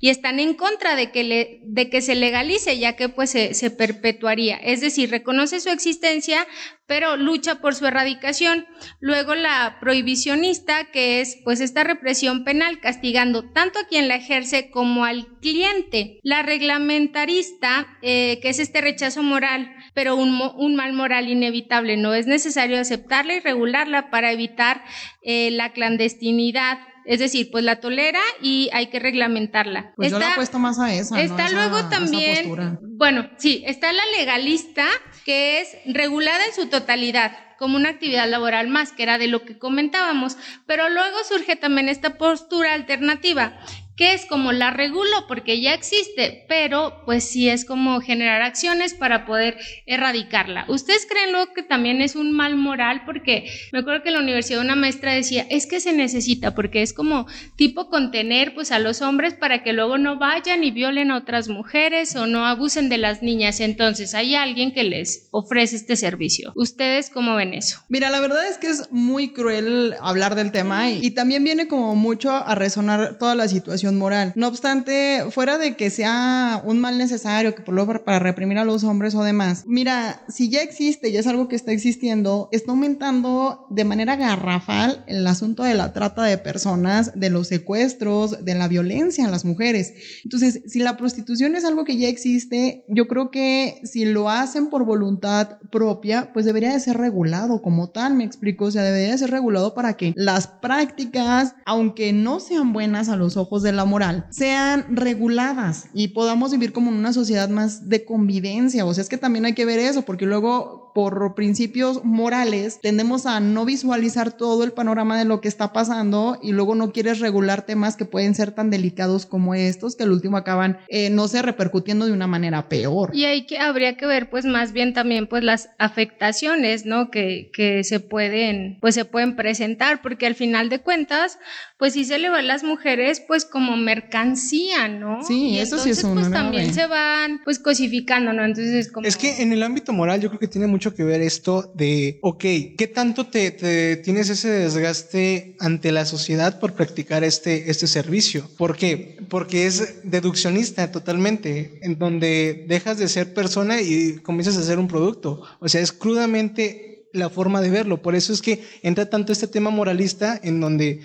[0.00, 3.54] y están en contra de que, le, de que se legalice, ya que pues se,
[3.54, 4.56] se perpetuaría.
[4.56, 6.46] Es decir, reconoce su existencia,
[6.86, 8.66] pero lucha por su erradicación.
[8.98, 14.70] Luego la prohibicionista, que es pues esta represión penal, castigando tanto a quien la ejerce
[14.70, 16.18] como al cliente.
[16.22, 21.96] La reglamentarista, eh, que es este rechazo moral, pero un, un, mal moral inevitable.
[21.96, 24.82] No es necesario aceptarla y regularla para evitar
[25.22, 26.78] eh, la clandestinidad.
[27.06, 29.92] Es decir, pues la tolera y hay que reglamentarla.
[29.96, 31.20] Pues está, yo la apuesto más a esa.
[31.20, 31.44] Está ¿no?
[31.44, 34.86] esa, luego también, bueno, sí, está la legalista,
[35.24, 39.44] que es regulada en su totalidad como una actividad laboral más, que era de lo
[39.44, 43.60] que comentábamos, pero luego surge también esta postura alternativa,
[44.00, 48.94] que es como la regulo porque ya existe, pero pues sí es como generar acciones
[48.94, 50.64] para poder erradicarla.
[50.68, 53.02] ¿Ustedes creen luego que también es un mal moral?
[53.04, 56.80] Porque me acuerdo que en la universidad una maestra decía, es que se necesita, porque
[56.80, 61.10] es como tipo contener pues a los hombres para que luego no vayan y violen
[61.10, 63.60] a otras mujeres o no abusen de las niñas.
[63.60, 66.52] Entonces hay alguien que les ofrece este servicio.
[66.56, 67.80] ¿Ustedes cómo ven eso?
[67.90, 71.94] Mira, la verdad es que es muy cruel hablar del tema y, también viene como
[71.96, 74.32] mucho a resonar toda la situación moral.
[74.36, 78.64] No obstante, fuera de que sea un mal necesario que por lo para reprimir a
[78.64, 82.70] los hombres o demás, mira, si ya existe y es algo que está existiendo, está
[82.70, 88.54] aumentando de manera garrafal el asunto de la trata de personas, de los secuestros, de
[88.54, 89.94] la violencia a las mujeres.
[90.24, 94.68] Entonces, si la prostitución es algo que ya existe, yo creo que si lo hacen
[94.68, 99.12] por voluntad propia, pues debería de ser regulado como tal, me explico, o sea, debería
[99.12, 103.69] de ser regulado para que las prácticas, aunque no sean buenas a los ojos de
[103.76, 108.84] la moral, sean reguladas y podamos vivir como en una sociedad más de convivencia.
[108.84, 113.26] O sea, es que también hay que ver eso, porque luego por principios morales tendemos
[113.26, 117.20] a no visualizar todo el panorama de lo que está pasando y luego no quieres
[117.20, 121.28] regular temas que pueden ser tan delicados como estos que al último acaban, eh, no
[121.28, 123.10] sé, repercutiendo de una manera peor.
[123.12, 127.10] Y ahí que habría que ver pues más bien también pues las afectaciones, ¿no?
[127.10, 131.38] Que, que se pueden, pues se pueden presentar porque al final de cuentas
[131.78, 135.22] pues sí se le va a las mujeres pues mercancía, ¿no?
[135.24, 136.20] Sí, eso sí es uno.
[136.20, 138.44] Pues también se van pues cosificando, ¿no?
[138.44, 139.06] Entonces como...
[139.06, 142.18] Es que en el ámbito moral yo creo que tiene mucho que ver esto de,
[142.22, 147.86] ok, ¿qué tanto te, te tienes ese desgaste ante la sociedad por practicar este, este
[147.86, 148.48] servicio?
[148.56, 149.18] ¿Por qué?
[149.28, 154.88] Porque es deduccionista totalmente, en donde dejas de ser persona y comienzas a ser un
[154.88, 155.42] producto.
[155.60, 158.02] O sea, es crudamente la forma de verlo.
[158.02, 161.00] Por eso es que entra tanto este tema moralista en donde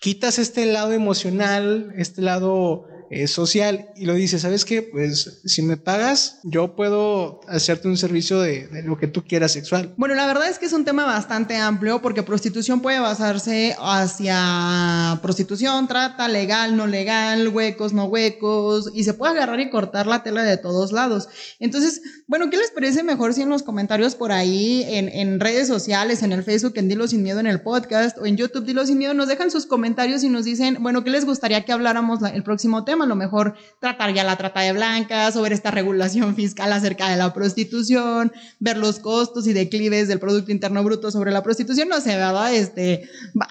[0.00, 4.82] quitas este lado emocional, este lado eh, social y lo dices, ¿sabes qué?
[4.82, 9.92] Pues si me pagas, yo puedo hacerte un servicio de, lo que tú quieras sexual.
[9.96, 15.18] Bueno, la verdad es que es un tema bastante amplio porque prostitución puede basarse hacia
[15.22, 20.22] prostitución, trata, legal, no legal, huecos, no huecos, y se puede agarrar y cortar la
[20.22, 21.28] tela de todos lados.
[21.58, 25.66] Entonces, bueno, ¿qué les parece mejor si en los comentarios por ahí, en, en redes
[25.66, 28.86] sociales, en el Facebook, en Dilo Sin Miedo, en el podcast o en YouTube Dilo
[28.86, 32.20] Sin Miedo, nos dejan sus comentarios y nos dicen, bueno, ¿qué les gustaría que habláramos
[32.22, 32.99] el próximo tema?
[33.02, 37.08] A lo mejor tratar ya la trata de blancas o ver esta regulación fiscal acerca
[37.08, 41.88] de la prostitución, ver los costos y declives del Producto Interno Bruto sobre la prostitución,
[41.88, 42.54] no sé, ¿verdad?
[42.54, 43.08] Este,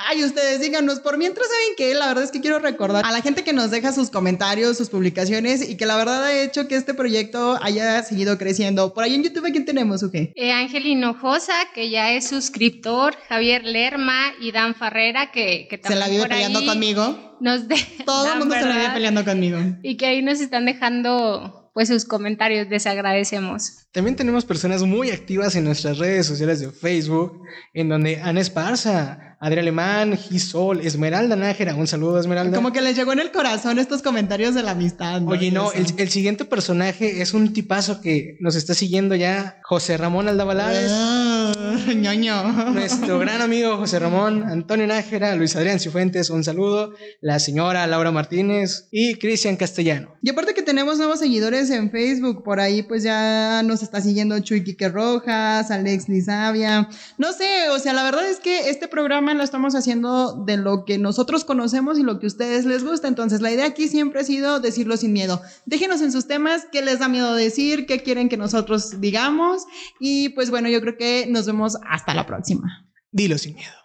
[0.08, 3.22] ay, ustedes díganos, por mientras saben que la verdad es que quiero recordar a la
[3.22, 6.76] gente que nos deja sus comentarios, sus publicaciones y que la verdad ha hecho que
[6.76, 8.94] este proyecto haya seguido creciendo.
[8.94, 10.34] Por ahí en YouTube, ¿a quién tenemos qué?
[10.36, 16.02] Eh, Ángel Hinojosa, que ya es suscriptor, Javier Lerma y Dan Farrera, que, que también
[16.02, 17.76] Se la vive peleando conmigo nos de,
[18.06, 19.60] Todo el mundo se vive peleando conmigo.
[19.84, 23.88] Y que ahí nos están dejando pues sus comentarios, les agradecemos.
[23.94, 27.42] También tenemos personas muy activas en nuestras redes sociales de Facebook,
[27.74, 31.76] en donde Ana Esparza, Adrián Alemán, Gisol, Esmeralda Nájera.
[31.76, 32.58] Un saludo, Esmeralda.
[32.58, 35.26] Como que les llegó en el corazón estos comentarios de la amistad.
[35.26, 40.28] Oye, no, el, siguiente personaje es un tipazo que nos está siguiendo ya, José Ramón
[40.28, 40.92] Aldavalares.
[40.92, 41.29] Ah,
[41.96, 42.72] ñoño.
[42.74, 46.94] Nuestro gran amigo José Ramón, Antonio Nájera, Luis Adrián Cifuentes, un saludo.
[47.22, 50.16] La señora Laura Martínez y Cristian Castellano.
[50.22, 54.40] Y aparte que tenemos nuevos seguidores en Facebook, por ahí pues ya nos está siguiendo
[54.40, 56.90] Chuy Quique Rojas, Alex Lizavia.
[57.18, 60.86] No sé, o sea, la verdad es que este programa lo estamos haciendo de lo
[60.86, 63.08] que nosotros conocemos y lo que a ustedes les gusta.
[63.08, 65.42] Entonces, la idea aquí siempre ha sido decirlo sin miedo.
[65.66, 69.64] Déjenos en sus temas qué les da miedo decir, qué quieren que nosotros digamos.
[70.00, 72.88] Y pues bueno, yo creo que nos vemos hasta la próxima.
[73.12, 73.79] Dilo sin miedo.